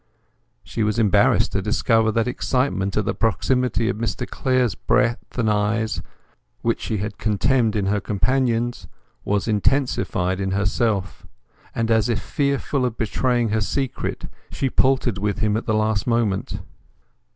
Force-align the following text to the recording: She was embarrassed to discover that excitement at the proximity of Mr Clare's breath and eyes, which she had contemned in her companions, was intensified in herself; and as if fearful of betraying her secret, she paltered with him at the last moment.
She 0.63 0.81
was 0.81 0.97
embarrassed 0.97 1.51
to 1.51 1.61
discover 1.61 2.11
that 2.13 2.27
excitement 2.27 2.97
at 2.97 3.05
the 3.05 3.13
proximity 3.13 3.87
of 3.87 3.97
Mr 3.97 4.27
Clare's 4.27 4.73
breath 4.73 5.37
and 5.37 5.47
eyes, 5.47 6.01
which 6.63 6.81
she 6.81 6.97
had 6.97 7.19
contemned 7.19 7.75
in 7.75 7.85
her 7.85 8.01
companions, 8.01 8.87
was 9.23 9.47
intensified 9.47 10.41
in 10.41 10.53
herself; 10.57 11.27
and 11.75 11.91
as 11.91 12.09
if 12.09 12.19
fearful 12.19 12.83
of 12.83 12.97
betraying 12.97 13.49
her 13.49 13.61
secret, 13.61 14.25
she 14.49 14.71
paltered 14.71 15.19
with 15.19 15.37
him 15.37 15.55
at 15.55 15.67
the 15.67 15.75
last 15.75 16.07
moment. 16.07 16.61